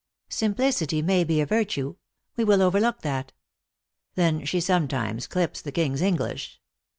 [0.29, 1.95] "Simplicity may be a virtue.
[2.35, 3.33] We will overlook that.""
[4.15, 6.59] Then she sometimes clips the king s English